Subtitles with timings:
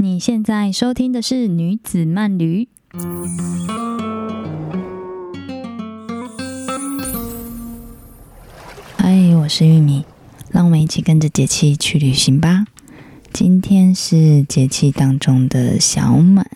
[0.00, 2.68] 你现在收听的是女子慢旅。
[8.96, 10.04] 嗨，我是玉米，
[10.52, 12.66] 让我们一起跟着节气去旅行吧。
[13.32, 16.46] 今天是节气当中的小满，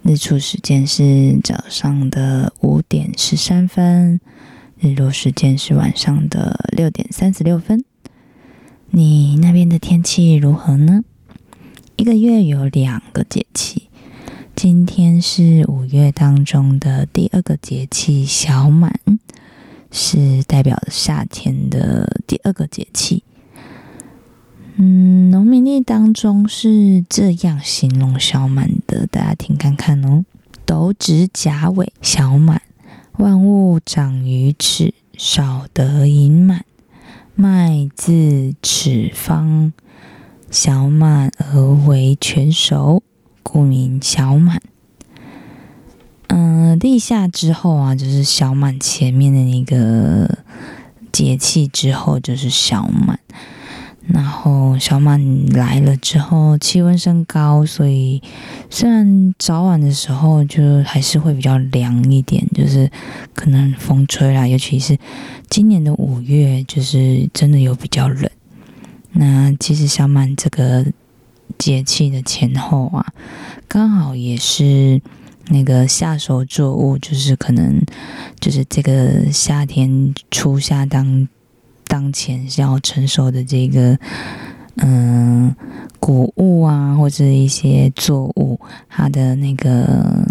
[0.00, 4.18] 日出时间是早上的五点十三分，
[4.80, 7.84] 日落时间是晚上的六点三十六分。
[8.88, 11.04] 你那边的天气如何呢？
[12.02, 13.88] 一个月有两个节气，
[14.56, 18.92] 今天是五月当中的第二个节气小满，
[19.92, 23.22] 是代表夏天的第二个节气。
[24.74, 30.24] 嗯，农民历当中是这样形容小满的，大家听看看哦。
[30.66, 32.62] 斗指甲尾，小满，
[33.18, 36.64] 万物长于此，少得盈满。
[37.36, 39.72] 麦自此方，
[40.52, 43.02] 小满而为全熟，
[43.42, 44.60] 故名小满。
[46.26, 50.38] 嗯，立夏之后啊，就是小满前面的那个
[51.10, 53.18] 节气之后，就是小满。
[54.06, 58.22] 然后小满来了之后，气温升高，所以
[58.68, 62.90] 虽然早晚的时候就还是会比较凉一点，就是
[63.32, 64.98] 可能风吹啦，尤其是
[65.48, 68.30] 今年的五月，就是真的有比较冷。
[69.12, 70.84] 那其实小满这个
[71.58, 73.12] 节气的前后啊，
[73.68, 75.00] 刚好也是
[75.48, 77.80] 那个夏熟作物，就是可能
[78.40, 81.28] 就是这个夏天初夏当。
[81.88, 83.98] 当前要成熟的这个，
[84.76, 85.54] 嗯，
[86.00, 90.26] 谷物啊，或者一些作物，它的那个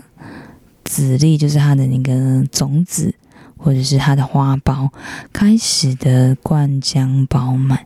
[0.83, 3.13] 籽粒，就是它的那个种子，
[3.61, 4.89] 或者是它的花苞，
[5.31, 7.85] 开始的灌浆饱满。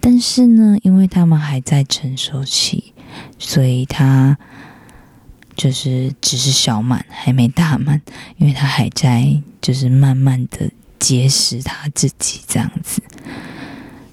[0.00, 2.92] 但是呢，因为它们还在成熟期，
[3.38, 4.36] 所以它
[5.56, 8.00] 就是只是小满，还没大满，
[8.36, 10.70] 因为它还在就是慢慢的。
[11.00, 13.02] 结识它自己这样子，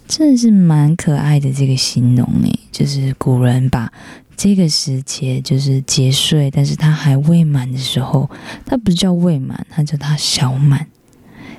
[0.10, 3.90] 真的是蛮可爱的这个形容诶，就是古人把
[4.36, 8.30] 这个时节就是节岁，但是它还未满的时候，
[8.66, 10.86] 它不叫未满，它叫它小满。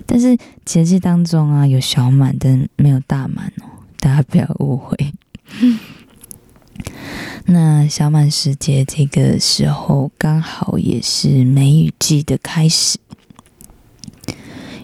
[0.07, 3.65] 但是节气当中啊，有小满，但没有大满哦，
[3.99, 4.97] 大家不要误会。
[7.47, 12.99] 那小满时节这个时候，刚好也是梅雨季的开始。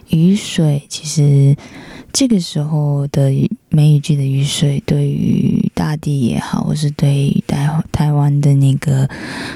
[0.09, 1.55] 雨水其实
[2.12, 3.31] 这个时候的
[3.69, 9.09] 梅雨季的雨水，对于大地也好，或是对于台台湾的那个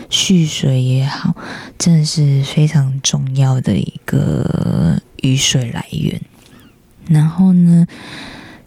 [0.09, 1.35] 蓄水也好，
[1.79, 6.21] 真的是非常重要的一个雨水来源。
[7.09, 7.87] 然后呢，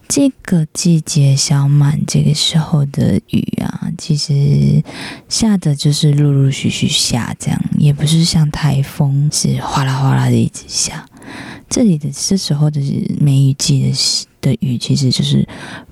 [0.06, 4.82] 这个季节小满这个时候的雨啊，其实
[5.28, 11.08] 下的就是陆陆续续下，这样也不是像台风是哗啦哗啦的一直下。
[11.68, 12.80] 这里的这时候的
[13.20, 15.44] 梅雨季的的雨，其实就是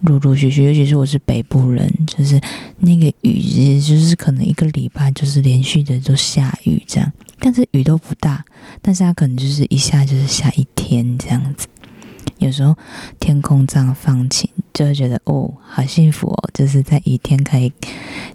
[0.03, 2.41] 陆陆续续，尤其是我是北部人，就是
[2.78, 8.45] 那个雨，就是可能一个礼拜就是连续的都下雨这样，但是雨都不大，
[8.81, 11.67] 但是它可能就是一下就是下一天这样子。
[12.39, 12.77] 有时候
[13.21, 17.72] 天空这样放晴，就会觉得哦，好幸福哦，就是在雨天可以，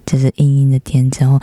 [0.05, 1.39] 就是阴阴的天之后，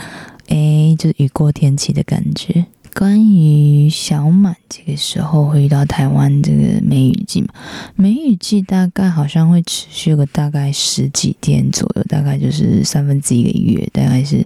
[0.48, 2.66] 哎，就是雨过天晴的感觉。
[2.94, 7.48] 关于小满这个时候会遇到台湾这个梅雨季嘛？
[7.94, 14.42] 梅雨季大概好像会持续个大概十几天左右，大概就是三分之一个月，大概是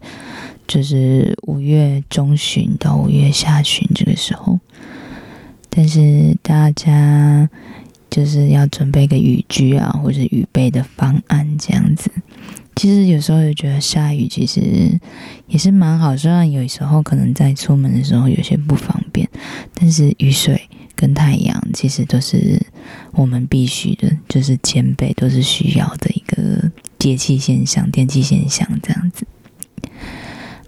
[0.71, 4.61] 就是五月中旬到五月下旬这个时候。
[5.69, 7.51] 但是大家
[8.09, 12.09] 就是要准备个雨具啊，或者雨备的方案这样子。
[12.77, 14.61] 其实有时候就觉得下雨其实
[15.49, 19.29] 也是蛮好，虽然有时候可能在出门的时候有些不方便，
[19.75, 22.61] 但是雨水跟太阳其实都是
[23.13, 29.27] 我们必须的，就是兼备都是需要的一个节气现象、天气现象这样子。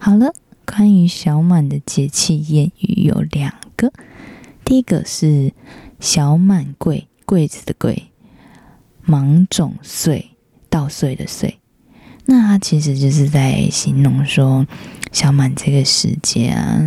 [0.04, 0.34] 好了，
[0.66, 3.92] 关于小满的节气谚语有两个，
[4.64, 5.52] 第一个是
[6.00, 8.10] “小满贵”，柜子的柜，
[9.04, 10.30] 芒种岁，
[10.68, 11.56] 稻穗的穗。
[12.24, 14.66] 那它其实就是在形容说，
[15.12, 16.82] 小满这个时节啊，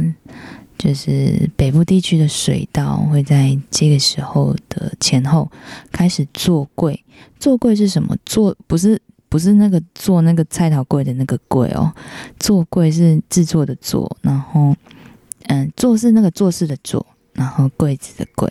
[0.77, 5.50] 就是北部地区的水稻会在这个时候的前后
[5.89, 7.01] 开始做柜。
[7.39, 8.17] 做柜是什么？
[8.25, 9.01] 做不是
[9.36, 11.94] 不是那个做那个菜桃柜的那个柜哦，
[12.40, 14.74] 做柜是制作的做，然后
[15.48, 18.50] 嗯，做是那个做事的做，然后柜子的柜，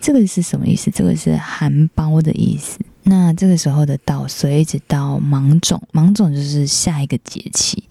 [0.00, 0.92] 这个是什么意思？
[0.92, 2.78] 这个是含苞的意思。
[3.02, 7.82] 那这个时候的稻穗一直到芒种，芒种就是下一个节气。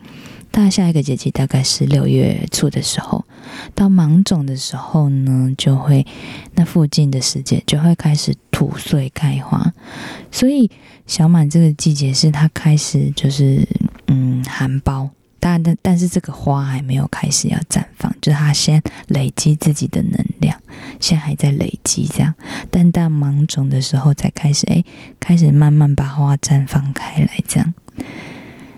[0.51, 3.25] 大下一个节气大概是六月初的时候，
[3.74, 6.06] 到芒种的时候呢，就会
[6.56, 9.74] 那附近的时间就会开始吐穗开花，
[10.30, 10.69] 所以
[11.07, 13.65] 小满这个季节是它开始就是
[14.07, 15.09] 嗯含苞，
[15.39, 20.59] 但但但是这个花还没有开始要绽放，就是它先累积自己的能量，
[21.00, 22.36] 现在还在累积这样，
[22.69, 24.83] 但到芒种的时候才开始哎，
[25.18, 27.74] 开始慢慢把花绽放开来这样，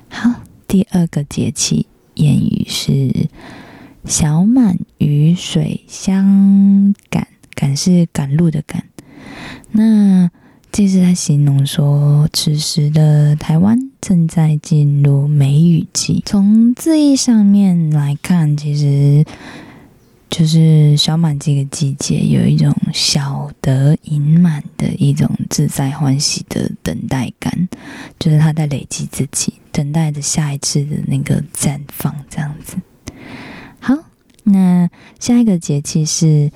[0.10, 0.32] 好。
[0.74, 1.86] 第二个节气
[2.16, 3.30] 谚语是
[4.10, 8.84] “小满雨水相赶”，赶是赶路的赶。
[9.70, 10.32] 那
[10.72, 16.24] 这是在形容说，此时的台湾正在进入梅雨季。
[16.26, 19.24] 从字义上面来看，其实。
[20.34, 27.70] 就是小满这个季节，有一种小得盈满的一种自在欢喜的等待感，
[28.18, 32.78] 就是他在累积自己，等待着下一次的那个绽放，这样子。
[33.80, 33.96] 好，
[34.44, 34.90] 那
[35.20, 36.52] 下一个节气是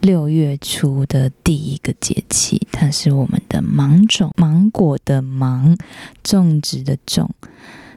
[0.00, 5.76] 六月初的第一个节气，它是我们的芒种，芒果的芒，
[6.22, 7.28] 种植的种，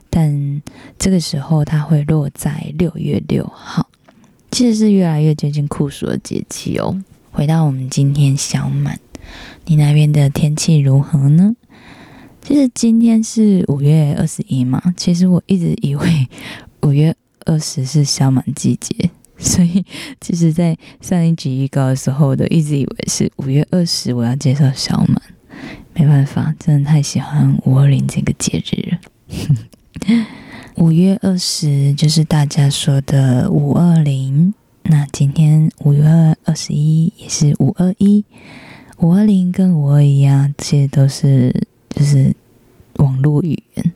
[0.10, 0.64] 但
[0.98, 3.88] 这个时候它会落在六月六号。
[4.54, 7.04] 其实是越来越接近酷暑的节气哦。
[7.32, 9.00] 回到我们今天小满，
[9.66, 11.56] 你那边的天气如何呢？
[12.44, 14.94] 其实今天是五月二十一嘛。
[14.96, 16.28] 其实我一直以为
[16.84, 17.16] 五月
[17.46, 19.10] 二十是小满季节，
[19.40, 19.84] 所以
[20.22, 25.20] 其实，在上一集预告的时候，我都一直以为是五月二十我要介绍小满。
[25.96, 29.00] 没办法，真的太喜欢五二零这个节日了。
[30.78, 34.54] 五月二十就是大家说的五二零，
[34.84, 36.04] 那今天五月
[36.44, 38.26] 二十一也是五二一，
[38.98, 41.54] 五二零跟五二一啊，这些都是
[41.90, 42.36] 就是
[42.96, 43.94] 网络语言，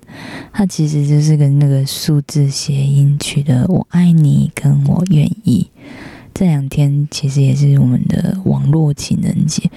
[0.54, 5.70] 它其实就是跟那个数字谐音取的“我爱你”跟我愿意。
[6.34, 9.70] 这两天其实也是我们的网络情人节，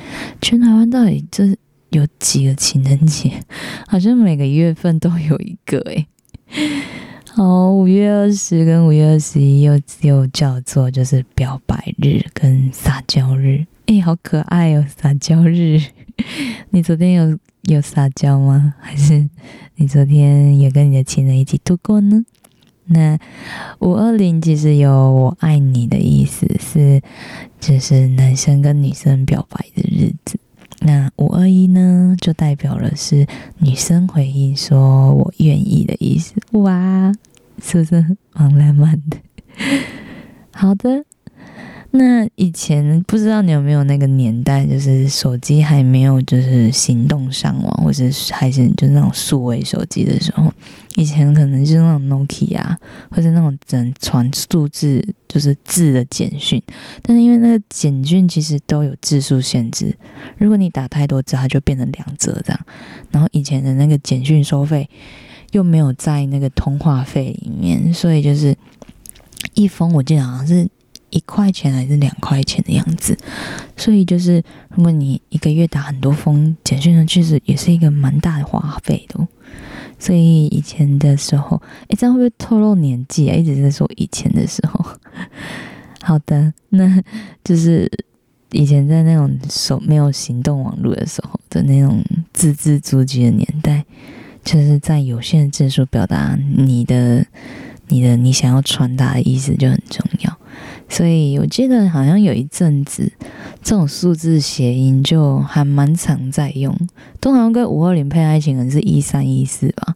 [0.43, 1.56] 全台湾到底这
[1.88, 3.43] 有几个情人节？
[3.88, 6.06] 好像每个月份都有一个诶。
[7.32, 14.85] 好，五月二十跟五月二十一又又叫做就是表白日跟撒娇日，哎，好可爱哦！
[14.88, 15.81] 撒娇日，
[16.70, 18.75] 你昨天有有撒娇吗？
[18.81, 19.29] 还是
[19.76, 22.25] 你昨天有跟你的情人一起度过呢？
[22.87, 23.17] 那
[23.79, 27.00] 五二零其实有我爱你的意思，是
[27.61, 30.37] 就是男生跟女生表白的日子。
[30.81, 33.27] 那五二一呢，就代表了是
[33.59, 37.12] 女生回应说我愿意的意思，哇，
[37.62, 39.19] 是不是蛮浪漫的？
[40.53, 41.05] 好的。
[41.92, 50.52] 那以前不知道你有没有那个年代，就是手机还没有就是行动上网，或者是还是就是那种数位手机的时候，
[50.94, 52.76] 以前可能就是那种 Nokia，
[53.10, 56.62] 或者那种只能传数字就是字的简讯，
[57.02, 59.92] 但是因为那个简讯其实都有字数限制，
[60.38, 62.60] 如果你打太多字，它就变成两折这样。
[63.10, 64.88] 然后以前的那个简讯收费
[65.50, 68.56] 又没有在那个通话费里面，所以就是
[69.54, 70.69] 一封我记得好像是。
[71.11, 73.17] 一块钱还是两块钱的样子，
[73.77, 79.27] 所以就是如果你一个月打很多封简讯呢，确实也是一个蛮大的花费的。
[79.99, 83.37] 所以以前的时候，哎，这样会不会透露年纪啊？
[83.37, 84.85] 一直在说以前的时候。
[86.02, 87.02] 好的，那
[87.45, 87.87] 就是
[88.52, 92.02] 以前在那种手没有行动网络的时候的那种
[92.33, 93.85] 字字珠玑的年代，
[94.43, 97.26] 就是在有限的字数表达你的、
[97.88, 100.29] 你的、你想要传达的意思就很重要。
[100.90, 103.11] 所以我记得好像有一阵子，
[103.62, 106.76] 这种数字谐音就还蛮常在用。
[107.20, 109.94] 通常跟五二零配爱情，可能是一三一四吧。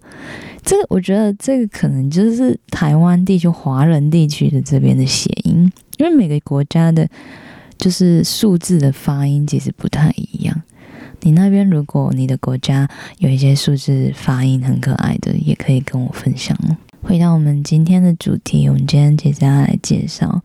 [0.63, 7.07] 这个我觉得这个可能就是台湾地区、华人地区的这边的谐音，因为每个国家的，
[7.77, 10.63] 就是数字的发音其实不太一样。
[11.21, 16.77] 你那边如果你的国家有一些数字发音很可爱的，也可以跟我分享哦。
[17.07, 20.43] 回到我们今天的主题，我们今天接下来介绍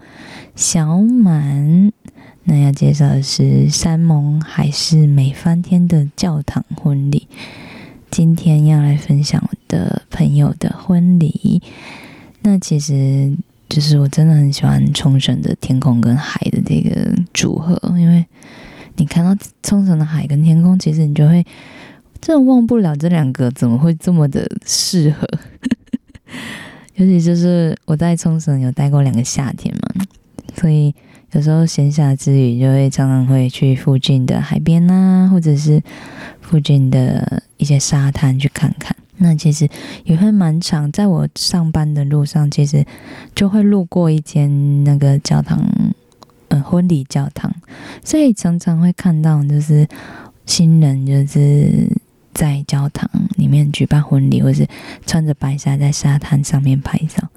[0.55, 1.91] 小满。
[2.43, 7.27] 那要介绍的是山盟海誓美翻天的教堂婚礼。
[8.11, 11.61] 今天要来分享我的朋友的婚礼。
[12.41, 13.33] 那其实
[13.69, 18.25] 就是我真的很喜欢冲绳的天空跟海的这个组合，因为
[18.97, 21.45] 你看到冲绳的海跟天空，其实你就会
[22.19, 25.25] 真的忘不了这两个怎么会这么的适合。
[26.99, 30.05] 尤其就是我在冲绳有待过两个夏天嘛，
[30.53, 30.93] 所以
[31.31, 35.81] 有时候闲暇之余就会常常会去附近的海边呐，或者是
[36.41, 38.93] 附近的一些沙滩去看看。
[39.15, 39.65] 那其实
[40.03, 42.85] 也会蛮长，在我上班的路上，其实
[43.33, 45.57] 就会路过一间那个教堂，
[46.49, 47.49] 呃，婚礼教堂，
[48.03, 49.87] 所以常常会看到就是
[50.45, 51.87] 新人就是
[52.39, 54.65] 在教堂里面举办婚礼，或是
[55.05, 57.27] 穿着白纱在沙滩上面拍照。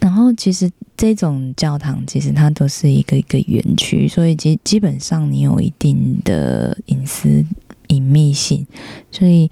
[0.00, 7.44] 然后其实这种教堂其实它都是一个一个园区，所以基基本上你有一定的隐私。
[7.88, 8.66] 隐秘性，
[9.10, 9.48] 所以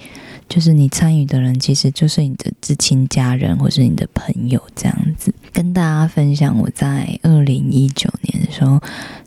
[0.48, 5.32] 就是你参与的人，其实就是你的至亲家人或是你的朋友这样子。
[5.52, 8.80] 跟大家分享，我在二零一九年的时候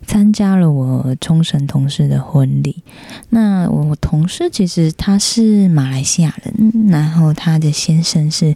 [0.06, 2.84] 参加了我冲绳同事的婚礼。
[3.30, 8.56] 那我同事其实他是马来西亚人，然后他的先生是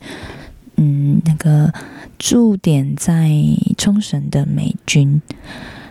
[0.77, 1.73] 嗯那个
[2.17, 3.29] 驻点在
[3.77, 5.21] 冲绳的美军。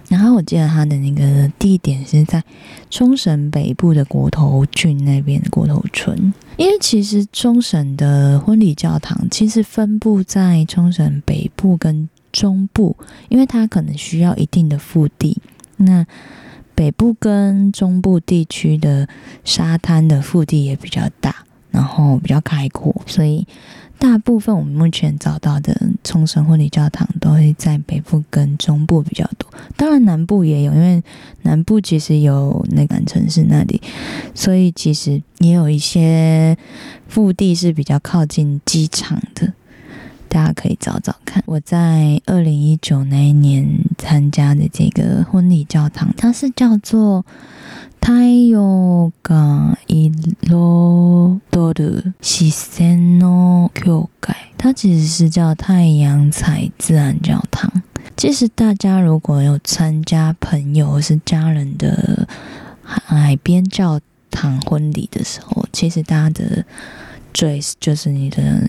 [0.09, 2.43] 然后我记得他的那个地点是在
[2.89, 12.97] 冲绳北部的国头郡那边的国头村，因为其实冲绳的婚礼教堂其实分布在冲绳北部跟中部，
[13.29, 15.41] 因为它可能需要一定的腹地。
[15.77, 16.07] 那
[16.75, 19.09] 北部跟中部地区的
[19.45, 23.47] 沙滩的腹地也比较大，然后比较开阔，所以。
[24.01, 31.03] 大部分我们目前找到的冲绳婚礼教堂都会在北部跟中部比较多，当然南部也有，因为
[31.43, 33.83] 南部其实有那个城市那里，
[34.37, 36.57] 所以其实也有一些
[37.09, 39.53] 腹地是比较靠近机场的，
[40.28, 41.44] 大家可以找找看。
[41.46, 43.68] 我在二零一九那一年
[43.98, 47.26] 参加的这个婚礼教堂，它是叫做。
[48.06, 50.12] 太陽が彩
[50.44, 57.72] る自然の教会，它其实是叫太阳彩自然教堂。
[58.18, 62.28] 其实大家如果有参加朋友或是家人的
[62.84, 66.66] 海边教堂婚礼的时候，其实大家的
[67.34, 68.68] dress 就是你的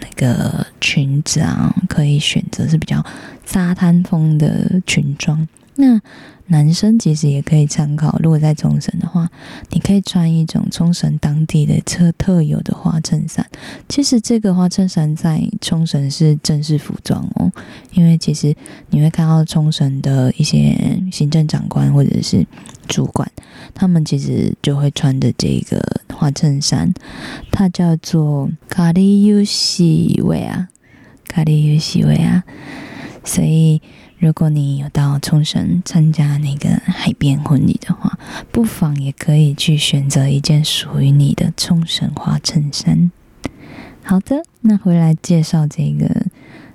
[0.00, 3.04] 那个裙子啊，可以选择是比较
[3.44, 5.46] 沙滩风的裙装。
[5.78, 6.00] 那
[6.46, 9.28] 男生其实也可以参考，如果在冲绳的话，
[9.70, 13.44] 你可以穿一种冲绳当地的特特有的花衬衫。
[13.86, 17.52] 其实这个花衬衫在冲绳是正式服装哦，
[17.92, 18.56] 因为其实
[18.88, 20.74] 你会看到冲绳的一些
[21.12, 22.46] 行政长官或者是
[22.88, 23.30] 主管，
[23.74, 25.78] 他们其实就会穿着这个
[26.16, 26.92] 花衬衫，
[27.52, 30.68] 它叫做卡利尤西维啊，
[31.28, 32.42] 卡利尤西维啊，
[33.22, 33.82] 所以。
[34.18, 38.18] 如果你有到冲绳参加那个海边婚礼的话，
[38.50, 43.12] 不妨也可以去选择一件属于你的冲绳花衬衫。
[44.02, 46.08] 好的，那回来介绍这个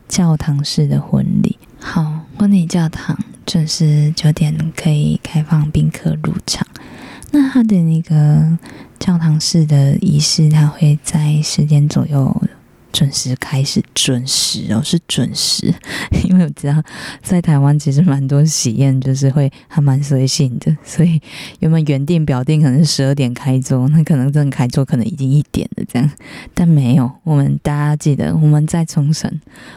[0.07, 1.57] 教堂式的婚礼。
[1.79, 6.67] 好，婚礼教堂就是九点可以开放宾客入场。
[7.31, 8.57] 那他的那个
[8.99, 12.41] 教堂式的仪式，他会在十点左右。
[12.91, 15.73] 准时开始，准时哦，是准时，
[16.23, 16.83] 因为我知道
[17.21, 21.21] 在台湾其实蛮多喜宴就是会还蛮随性的，所以
[21.59, 26.11] 原本原定表定可能是十二点开桌，那可能真的开桌可能已经一点了这样，
[26.53, 29.31] 但没有，我们大家记得我们在冲绳，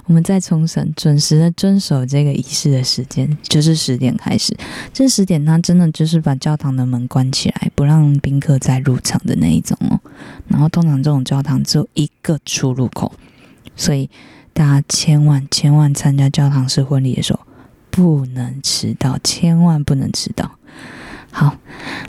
[0.07, 4.57] 我们在冲绳准时的遵守这个仪式的时间，就是十点开始，
[4.93, 10.01] 这十点他真的就是把教堂的门关起来，不让宾客再入场的那一种哦，
[10.49, 13.04] 然后通常这种教堂只有一个出入口。
[13.77, 14.09] 所以
[14.53, 17.41] 大家千万千万参加教堂式婚礼的时候
[17.91, 20.59] 不能迟到，千万不能迟到。
[21.33, 21.57] 好，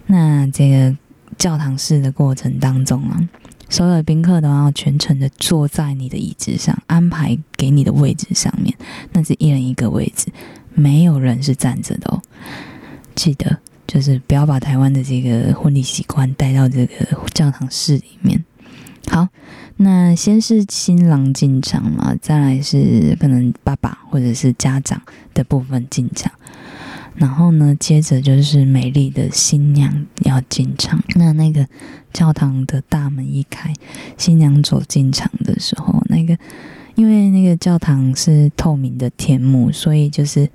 [0.05, 0.95] 那这个
[1.37, 3.29] 教堂式的过程当中啊，
[3.69, 8.75] 所有的宾客都要全程的坐在你的椅子上，安排给你的位置上面，
[9.11, 10.27] 那是一人一个位置，
[10.73, 12.21] 没有人是站着的哦。
[13.15, 13.57] 记得
[13.87, 16.93] 就是不要把台湾的这个婚礼习惯带到这个
[17.33, 18.45] 教堂室里面。
[19.09, 19.27] 好。
[19.77, 25.01] 那先是新郎进场嘛，再来是可能爸爸或者是家长
[25.33, 26.31] 的部分进场，
[27.15, 31.03] 然后呢，接着就是美丽的新娘要进场。
[31.15, 31.67] 那那个
[32.13, 33.73] 教堂的大门一开，
[34.17, 36.37] 新娘走进场的时候，那个
[36.95, 40.49] 因为那个教堂是透明的天幕，所以就是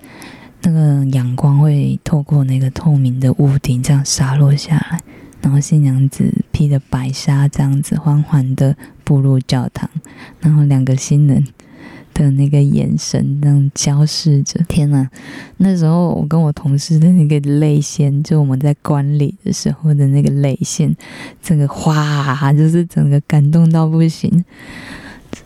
[0.63, 4.99] 那个阳光会透过那个透明的屋顶这样洒落下来。
[5.43, 9.89] 然后新娘子披着白纱，这样子缓缓的步入教堂，
[10.41, 11.45] 然后两个新人
[12.13, 14.63] 的那个眼神那样交视着。
[14.69, 15.09] 天呐，
[15.57, 20.95] 那时候我跟我同事的那个泪腺，就我们在观礼的时候的那个泪腺，
[21.43, 24.45] 整个哗，就是整个感动到不行，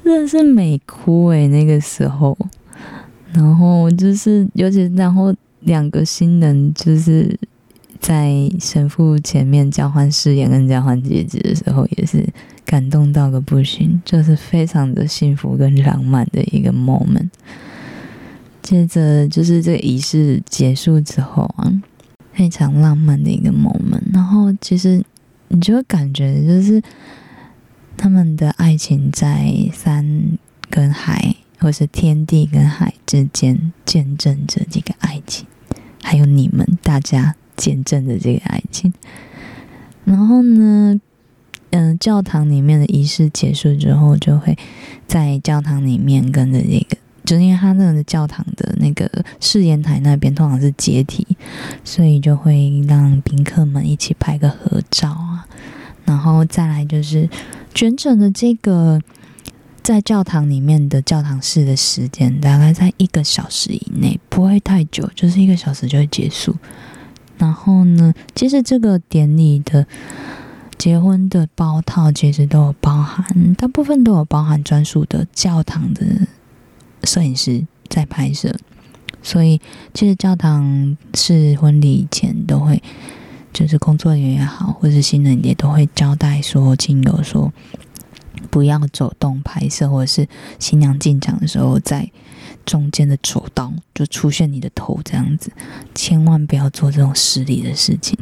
[0.02, 2.36] 真的是美哭诶，那个时候，
[3.32, 7.38] 然后就是尤其然后两个新人就是。
[8.04, 12.22] 在神父前面交换誓言跟交换戒指的时候，也是
[12.66, 17.30] 感动到个不行，就是非常的幸福跟浪漫的一个 moment。
[18.60, 21.72] 接着就是这个仪式结束之后啊，
[22.34, 24.02] 非常浪漫的一个 moment。
[24.12, 25.02] 然后其实
[25.48, 26.82] 你就会感觉就是
[27.96, 35.46] 他们的爱情在山跟海，或是天地跟海之间见证着这个爱情，
[36.02, 38.92] 还有你们大家见证的这个爱情。
[40.04, 41.00] 然后呢，
[41.70, 44.56] 嗯，教堂里面的仪式结束之后，就会
[45.06, 46.96] 在教堂里面跟着这个。
[47.24, 51.26] 就是因为他那个教堂的那个试验台那边通常是阶梯，
[51.82, 55.46] 所以就会让宾客们一起拍个合照啊。
[56.04, 57.26] 然后再来就是
[57.72, 59.00] 卷整的这个
[59.82, 66.54] 在教堂里面的教堂式的时间，大概在一个小时以内，不会太久，就是一个小时就会结束。
[67.38, 69.86] 然后呢，其实这个典礼的
[70.78, 76.04] 结婚的包套其实都有包含，大部分都有包含专属的教堂的。
[77.06, 78.50] 摄影师在拍摄，
[79.22, 79.60] 所以
[79.92, 82.82] 其实教堂是婚礼以前都会，
[83.52, 87.52] 就是工作人员也好，或是新人也都会交代说，亲友说
[88.48, 90.26] 不要走动拍摄，或者是
[90.58, 92.10] 新娘进场的时候，在
[92.64, 95.50] 中间的走道就出现你的头这样子，
[95.94, 98.18] 千万不要做这种失礼的事情。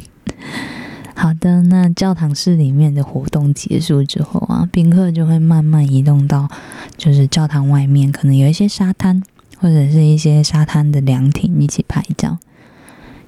[1.15, 6.49] 好的，那教堂室里面的活动结束之后啊，宾客就会慢慢移动到，
[6.97, 9.21] 就是教堂外面，可能有一些沙滩
[9.59, 12.37] 或者是一些沙滩的凉亭一起拍照。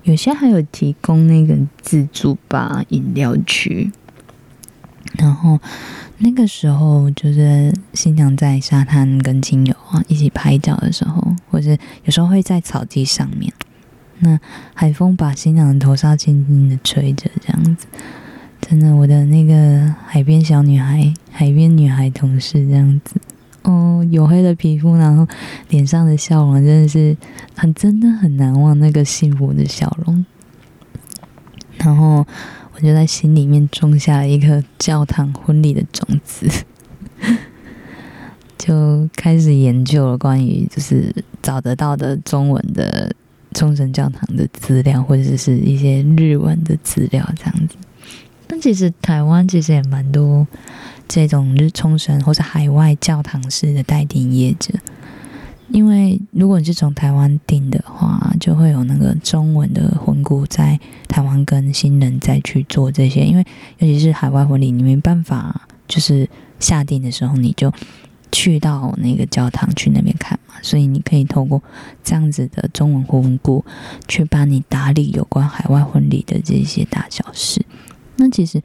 [0.04, 3.92] 有些还有提供那个自助吧饮料区。
[5.18, 5.60] 然后
[6.18, 13.52] 那个时候，就是新娘在沙滩跟亲友啊一起拍照的时候，或者有时候会在草地上面。
[14.20, 14.40] 那
[14.74, 17.86] 海风把新娘的头纱轻轻的吹着，这样子，
[18.62, 23.16] 真的，我的那个海边小女孩，海边女孩同事这样子，
[23.64, 25.28] 哦，黝黑的皮肤，然后
[25.68, 27.16] 脸上的笑容，真的是
[27.56, 30.26] 很，真的很难忘那个幸福的笑容。
[31.86, 32.26] 然后
[32.74, 36.48] 我就在心里面种下了一颗教堂婚礼的种子，
[38.58, 43.16] 就开始研究了关于就是找得到的中文的。
[43.58, 47.78] 冲绳教堂的资料，或者是一些日文的资料，这样子。
[48.48, 50.46] 但其实台湾其实也蛮多
[51.08, 54.74] 这种日冲绳或者海外教堂式的代订业者，
[55.76, 63.46] 因为如果你是从台湾订的话，就会有那个中文的婚顾在台湾跟新人再去做这些，因为
[63.80, 66.30] 尤其是海外婚礼，你没办法就是
[66.62, 67.70] 下定的时候你就。
[68.32, 71.62] 去到那个教堂去那边看嘛，所以你可以透过
[72.04, 73.64] 这样子的中文婚顾
[74.10, 77.66] 去帮你打理有关海外婚礼的这些大小事。
[78.18, 78.62] 那其实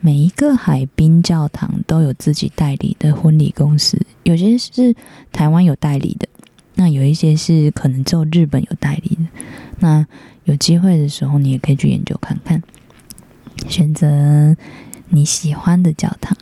[0.00, 4.94] 每一个海滨教堂都有自己代理的婚礼公司，有些是
[5.32, 6.28] 台湾有代理的，
[6.78, 9.22] 那有一些是可能只有日本有代理的。
[9.80, 10.06] 那
[10.44, 12.62] 有机会的时候，你也可以去研究看看，
[13.68, 14.56] 选择
[15.10, 16.34] 你喜欢的教堂。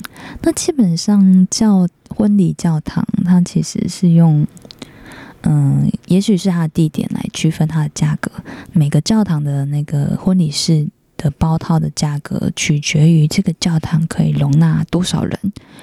[0.42, 1.88] 那基本上教。
[2.08, 4.46] 婚礼教堂，它其实是用，
[5.42, 8.30] 嗯，也许是它的地点来区分它的价格。
[8.72, 15.38] 每个教堂的那个婚礼室的包套的价格，取决于这个教堂可以容纳多少人。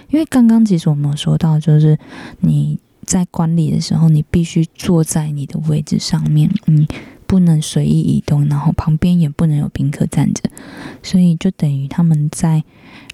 [0.09, 1.99] 因为刚刚其实我们有说到，就是
[2.39, 6.87] 你在管理的时候，你必须坐在你的位置上面，你。
[7.25, 10.43] 不能随意移动，然后旁边也不能有宾客站着，
[11.01, 12.63] 所以就等于他们在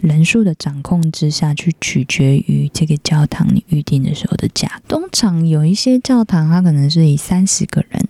[0.01, 4.81] 人数的掌控之下去取决于这个教堂你预定的时候的价。
[4.89, 8.09] 通常有一些教堂，它可能是以三十个人，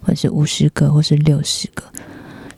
[0.00, 1.84] 或者是五十个，或是六十个，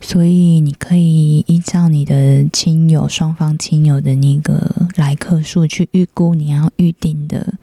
[0.01, 7.59] 所以你可以依照你的亲友双方亲友的那个来客数去预估你要预定的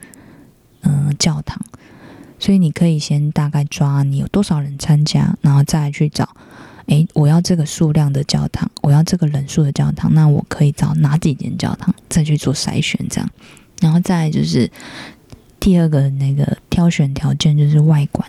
[0.84, 1.60] 嗯教堂。
[2.38, 6.28] 所以你可以先大概抓你有多少人参加，然后再去找，
[6.86, 13.30] 诶，我要这个数量的教堂，我要这个人数的教堂，那我可以找哪几间教堂，再去做筛选这样，
[13.80, 14.70] 然后再就是
[15.58, 18.28] 第二个那个挑选条件就是外观，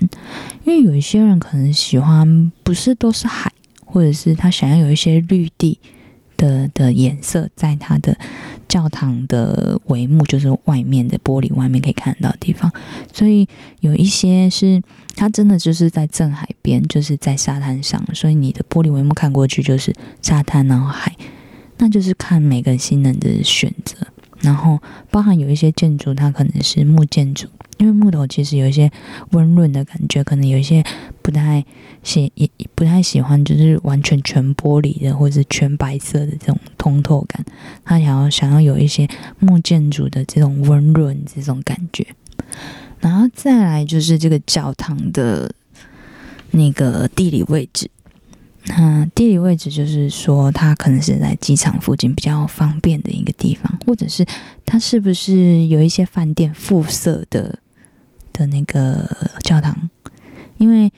[0.63, 3.51] 因为有一些人可能喜欢不是都是海，
[3.85, 5.77] 或者是他想要有一些绿地。
[6.37, 8.17] 的的颜色，在他的
[8.67, 12.71] 教堂的帷幕，就是外面的玻璃外面可以看得到的地方。
[13.13, 13.47] 所以
[13.79, 14.81] 有一些是
[15.15, 21.15] 它真的就是在正海边，就是在沙滩上，所以你的玻璃帷幕看过去就是沙滩然后海，
[21.77, 23.97] 那就是看每个新人的选择。
[24.41, 27.47] 然后包含有一些建筑，它可能是木建筑。
[27.77, 28.89] 因为木头其实有一些
[29.31, 30.81] 温润的感觉，可能有一些
[31.21, 31.65] 不太
[32.03, 37.43] 喜也不太喜欢，就是完全全玻璃的或者是全白色的这种通透感，
[37.83, 39.07] 他想要想要有一些
[39.39, 42.05] 木建筑的这种温润这种感觉。
[42.99, 45.51] 然后再来就是这个教堂的
[46.51, 47.89] 那个地理位置。
[48.67, 54.23] 那地理位置就是说，它可能是在机场附近比较方便的一个地方，或者是
[54.63, 57.57] 它是不是有一些饭店附设的
[58.31, 59.09] 的那个
[59.43, 59.89] 教堂？
[60.57, 60.91] 因为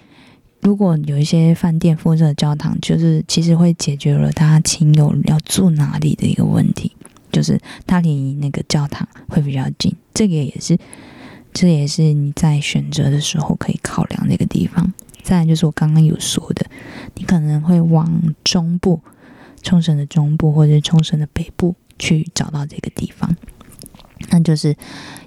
[0.62, 6.92] 如果有一些饭店附设教堂，就是其实会解决了他亲友要住哪里的一个问题，
[7.32, 9.96] 就是它离那个教堂会比较近。
[10.14, 10.78] 这个也是，
[11.54, 14.94] 这也是你在选择的时候可以考量的一个地方。
[15.24, 16.66] 再就是我刚刚有说的，
[17.16, 19.02] 你可能会往中部，
[19.62, 23.36] 冲绳的中部或者冲绳的北部去找到这个地方，
[24.30, 24.76] 那就是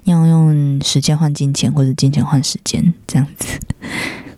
[0.05, 3.59] 要用时间换金钱，或者金钱换时间这样子。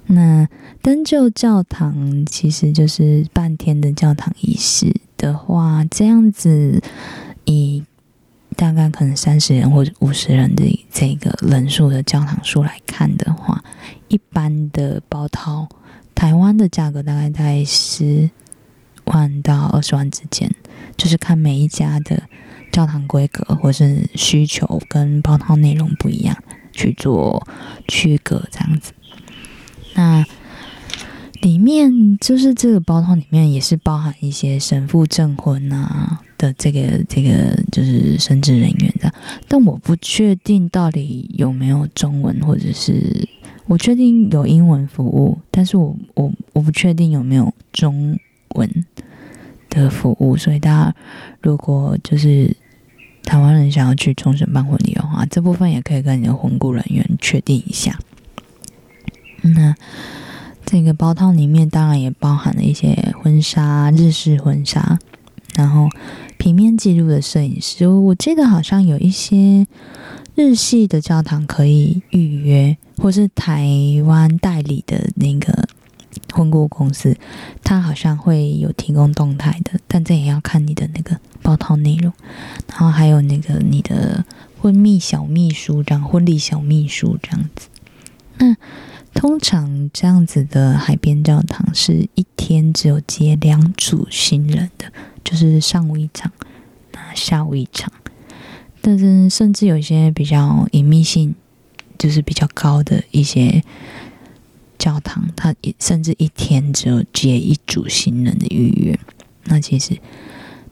[0.06, 0.46] 那
[0.82, 6.82] 登就教堂其实就是半天的教堂仪式的话，这样子
[7.44, 7.84] 以
[8.56, 13.62] 大概可能三十人或者五十人的这个人数的教堂数来看的话。
[14.08, 15.68] 一般的包套，
[16.16, 18.28] 台湾的价格大概在十
[19.04, 20.52] 万到二十万之间，
[20.96, 22.24] 就是看每一家的
[22.72, 26.36] 教堂规格或是需求跟包套内容不一样
[26.72, 27.46] 去做
[27.86, 28.92] 区隔这样子。
[29.94, 30.26] 那
[31.42, 39.12] 里面就是这个包套里面也是包含一些神父证婚啊的这个这个就是神职人员的，
[39.46, 43.28] 但我不确定到底有没有中文或者是。
[43.66, 48.18] 我确定有英文服务，但是我我我不确定有没有中
[48.56, 48.68] 文
[49.70, 50.94] 的服务，所以大家
[51.40, 52.54] 如果就是
[53.22, 57.96] 台湾人想要去冲绳办婚礼的话，这部分也可以跟你的婚顾人员确定一下。
[59.42, 59.72] 那
[60.64, 64.98] 这个包套里面当然也包含了一些婚纱、日式婚纱，
[65.54, 65.88] 然后
[66.38, 69.66] 平面记录的摄影师，我记得好像有一些。
[70.34, 73.68] 日系的教堂可以预约，或是台
[74.06, 75.68] 湾代理的那个
[76.32, 77.14] 婚顾公司，
[77.62, 82.10] 它好像会有提供动态的，但这也要看你的那个包套内容。
[82.66, 84.24] 然后还有那个你的
[84.58, 87.68] 婚蜜小秘书这样，婚礼小秘书这样子。
[88.38, 88.56] 那
[89.14, 96.32] 通常这样子的海边教堂是一天只有接两组新人的，就是上午一场，
[96.92, 97.92] 那下午一场。
[98.80, 101.34] 但是，甚至有些比较隐秘性，
[101.96, 103.62] 就是比较高的一些
[104.76, 108.98] 教堂，它甚至一天只有接一组新人的预约。
[109.44, 109.96] 那其实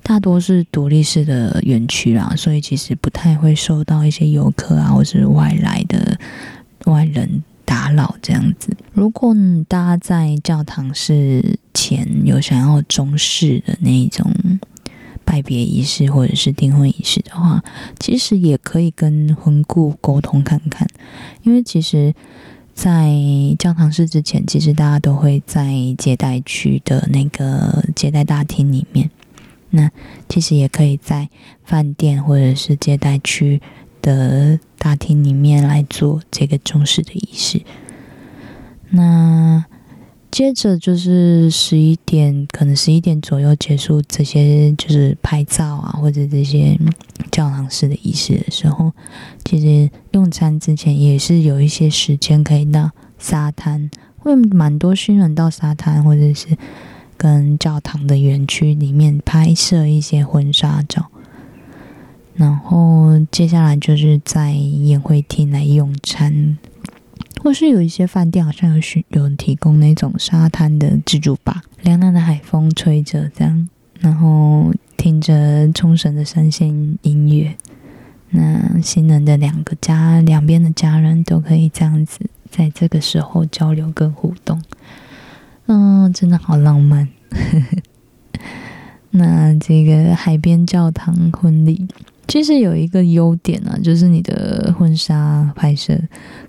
[0.02, 6.18] 大多是独立式的园区啦，所以其实不太会受到一些游客啊，或是外来的
[6.86, 8.76] 外人打扰这样子。
[8.92, 9.32] 如果
[9.68, 14.28] 大家在教堂是前有想要中式的那种。
[15.22, 17.62] 拜别仪式或者是订婚仪式的话，
[18.00, 20.84] 其实也可以跟婚顾沟通看看，
[21.44, 22.12] 因为其实，
[22.74, 23.14] 在
[23.56, 29.08] 教堂式之前，其实大家都会在接待区的那个接待大厅里面。
[29.70, 29.88] 那
[30.28, 31.28] 其实也可以在
[31.62, 33.62] 饭店或者是接待区
[34.02, 37.60] 的大厅里面来做这个中式的仪式。
[38.88, 39.64] 那。
[40.32, 46.78] 接着就是十一点，可能十一点左右结束这些就是拍照啊，或者这些
[47.32, 48.92] 教堂式的仪式的时候，
[49.44, 56.56] 其实用餐之前也是有一些时间可以到沙滩，会蛮多新人到沙滩或者是
[57.16, 61.10] 跟教堂的园区里面拍摄一些婚纱照，
[62.40, 66.56] 然后接下来就是在宴会厅来用餐。
[67.42, 76.68] 或是有一些饭店好像有许有人提供那种沙滩的自助吧，凉凉的海风吹着这样，然后听着冲绳的三线
[77.02, 77.54] 音乐，
[78.30, 84.62] 那新人的两个家两边的家人都可以这样子在这个时候交流跟互动，
[85.66, 87.08] 嗯，真的好浪漫。
[89.12, 91.88] 那这个海边教堂婚礼。
[92.30, 96.00] 其实有一个优点呢，就是你的婚纱拍摄、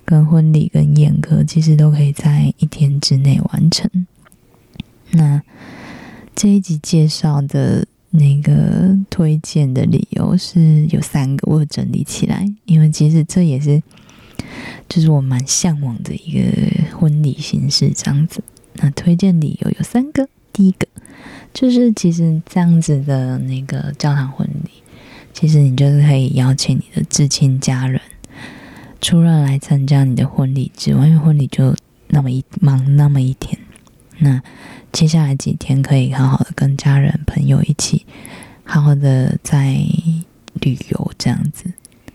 [0.04, 3.90] 跟婚礼、跟宴客，其实都可以在一天之内完成。
[5.10, 5.42] 那
[6.36, 13.82] 这一集介绍的那个推荐的理由是有三个，我整理起来，因为其实这也是
[14.88, 18.40] 就是我蛮向往的一个婚礼形式这样子。
[18.74, 20.86] 那推荐理由有三个，第一个
[21.52, 24.81] 就是其实这样子的那个教堂婚礼。
[25.32, 28.00] 其实你就是可以邀请你的至亲家人，
[29.00, 31.74] 除了来参加你的婚礼之外，因为婚礼就
[32.08, 33.58] 那么一忙那么一天，
[34.18, 34.40] 那
[34.92, 38.06] 接下来几天可以好好的跟家人朋友一起，
[38.64, 39.74] 好好的在
[40.60, 41.72] 旅游这样子。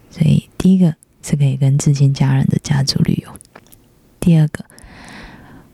[0.10, 3.32] 所以第一个是可以跟至亲家人的家族旅游，
[4.20, 4.64] 第二个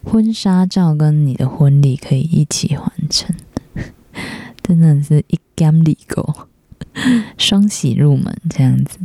[0.04, 3.36] 婚纱照跟你的婚礼可以一起完成，
[4.64, 6.48] 真的是一 gam 里狗
[7.38, 9.00] 双喜入门这样子。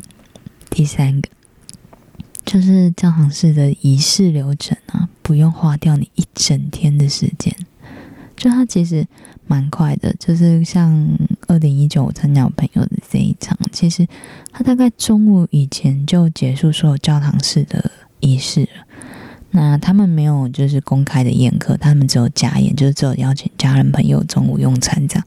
[0.71, 1.29] 第三个
[2.45, 7.55] 就是教堂式的仪式流程啊，不用花掉你一整天的时间，
[8.37, 9.07] 就它其实
[9.47, 11.09] 蛮快的，就是像。
[11.51, 14.07] 二零一九，我参加我朋友的这一场，其实
[14.53, 18.69] 他大概中午以前就结束所有教堂式的仪式了。
[19.61, 25.25] 那他们没有就是公开的宴客，他们只有家宴，就是只有邀请家人朋友中午用餐这样。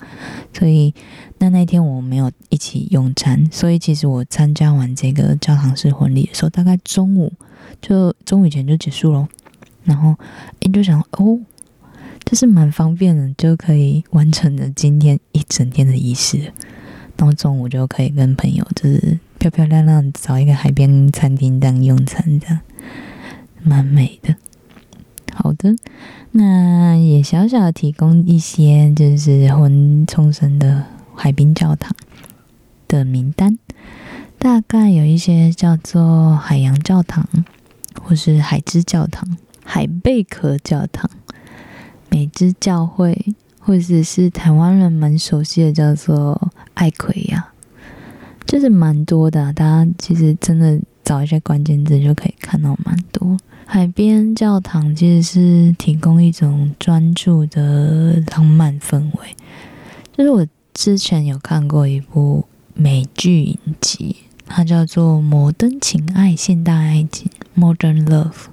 [0.54, 0.94] 所以
[1.39, 7.34] 那那天我没有一起用餐，所以其实我参加完这个教堂式婚礼的时候，大概中午
[7.82, 9.28] 就中午前就结束了。
[9.84, 10.15] 然后
[10.62, 11.38] 哎，就想哦。
[12.24, 16.38] 就是蛮方便的，就可以完成了今天一整天的仪式。
[17.17, 22.60] 然后中午就可以跟朋友就是漂漂亮亮找一个海边餐厅当用餐，这样
[23.63, 24.36] 蛮美的。
[25.34, 25.76] 好的，
[26.32, 31.95] 那也小小提供一些就是婚冲绳的海滨教堂
[32.88, 33.58] 的名单，
[34.38, 37.28] 大概有一些叫做海洋教堂，
[38.04, 41.10] 或是海之教堂、海贝壳教堂。
[42.10, 47.54] 美之教会，或者是台湾人蛮熟悉的，叫做爱奎亚，
[48.45, 49.54] 就是蛮多的。
[49.54, 53.38] 大家其实真的找一些关键字就可以看到蛮多。
[53.73, 59.34] 海边教堂其实是提供一种专注的浪漫氛围。
[60.12, 68.47] 就是我之前有看过一部美剧影集，它叫做《摩登情爱：现代爱情》（Modern Love），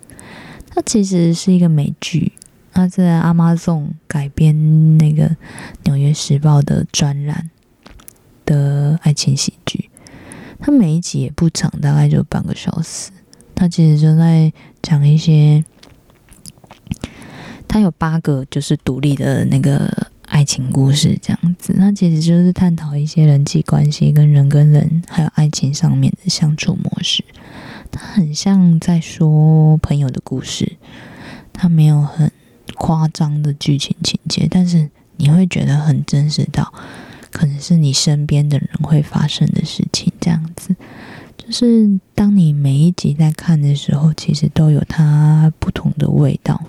[0.71, 2.35] 它其实是一个美剧。
[2.73, 5.31] 他在阿妈颂改编那个
[5.83, 7.51] 《纽约时报》的专栏
[8.47, 9.91] 的爱情喜剧，
[10.61, 13.11] 它每一集也不长，大概就半个小时。
[13.57, 14.53] 它其实就在
[14.83, 15.65] 讲一些，
[17.67, 21.75] 它有八个就是独立的那个爱情故事这样子。
[21.77, 27.25] 那其实就是探讨一些人际关系跟人跟人还有爱情上面的相处模式。
[27.91, 30.77] 它很像在说朋友的故事，
[31.53, 32.31] 它没有很。
[32.75, 36.73] 夸张的剧情情节，但是你会觉得很真实到，
[37.33, 40.08] 可能是你身边的人会发生的事情。
[41.49, 46.63] 就是当你每一集在看的时候，其实都有它不同的味道。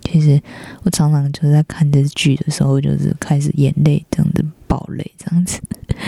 [0.00, 0.40] 其实
[0.84, 5.60] 我常常就在看这剧的时候，就是开始眼泪这样子爆泪这样子。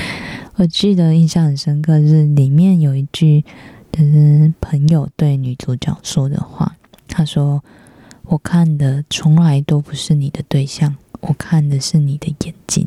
[0.56, 3.44] 我记得印象很深刻，是里面有一句，
[3.92, 6.74] 就是朋友对女主角说的话，
[7.06, 7.62] 他说。
[8.24, 12.86] 我看的从来都不是你的对象，我看的是你的眼睛。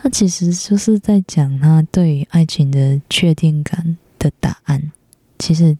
[0.00, 4.92] 他其实就是在讲他对于爱情的确定感的答案，
[5.38, 5.76] 其实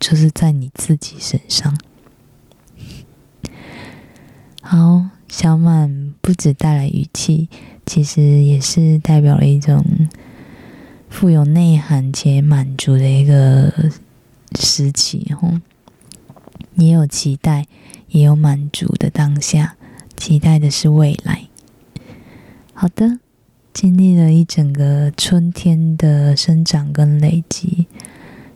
[0.00, 1.78] 就是在你自己身上。
[4.60, 7.48] 好，小满不止带来语气，
[7.86, 9.84] 其实也是代表了一种
[11.08, 13.90] 富有内涵且满足的一个
[14.58, 15.60] 时期，吼。
[16.74, 17.66] 也有期待，
[18.08, 19.76] 也有满足的当下。
[20.16, 21.46] 期待的是未来。
[22.74, 23.18] 好的，
[23.72, 27.86] 经历了一整个春天的生长跟累积，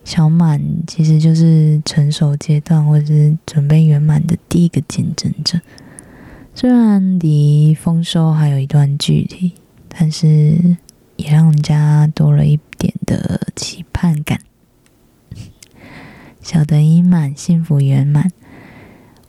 [0.04, 5.60] 小满其实就是成熟阶段或者是准备圆满的第一个见证者。
[6.54, 9.52] 虽然离丰收还有一段距离，
[9.88, 10.76] 但是
[11.16, 14.40] 也让人家多了一点的期盼感。
[16.40, 18.30] 小的已满，幸福圆满。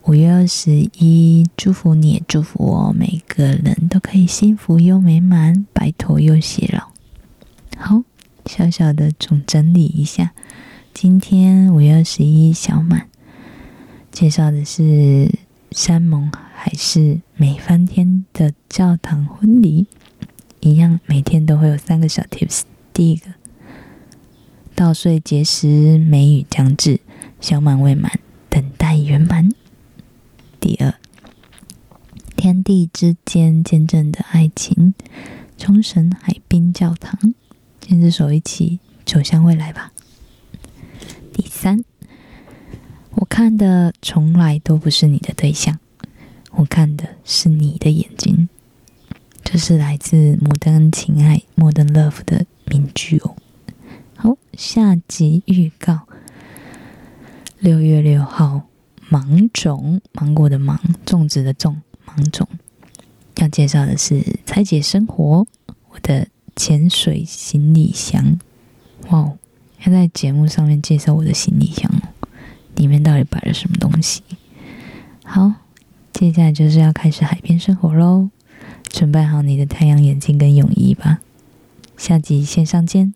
[0.08, 6.92] 五月二十一，祝福你也，祝福我，每个人都可以幸福又美满，白头又偕老。
[7.76, 8.04] 好，
[8.46, 10.34] 小小的总整理一下，
[10.94, 13.08] 今天五月二十一小满，
[14.12, 15.32] 介绍的是
[15.72, 19.88] 山盟海誓美翻天的教堂婚礼，
[20.60, 22.62] 一样每天都会有三个小 tips。
[22.94, 23.32] 第一个。
[24.76, 27.00] 稻穗结实，梅雨将至，
[27.42, 28.12] 小满未满，
[28.50, 29.50] 等待圆满。
[30.66, 30.96] 第二，
[32.36, 34.96] 天地之间见证的爱情，
[35.60, 37.36] 冲绳海滨教堂，
[37.80, 39.92] 牵着手一起走向未来吧。
[41.32, 41.86] 第三，
[43.12, 45.78] 我看的从来都不是你的对象，
[46.54, 48.50] 我看的是你的眼睛。
[49.44, 53.36] 这是来自《摩登情爱》（Modern Love） 的名句哦。
[54.16, 56.08] 好，下集预告。
[57.60, 58.64] 六月六号，
[59.10, 62.48] 芒种芒果的芒，种植的种芒种，
[63.38, 65.46] 要介绍的是拆解生活。
[65.90, 68.40] 我的潜水行李箱。
[69.10, 69.38] 哇哦，
[69.86, 72.28] 要在节目上面介绍我的行李箱哦，
[72.76, 74.24] 里面到底摆了什么东西？
[75.24, 75.54] 好，
[76.12, 78.30] 接下来就是要开始海边生活喽，
[78.90, 81.20] 准备好你的太阳眼镜跟泳衣吧。
[81.98, 83.14] 下集线上见。